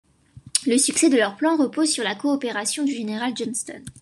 [0.65, 3.83] Le succès de leurs plans repose sur la coopération du général Johnston.